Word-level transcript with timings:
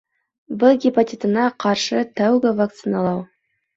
В 0.61 0.69
гепатитына 0.85 1.45
ҡаршы 1.65 2.03
тәүге 2.21 2.55
вакциналау 2.63 3.21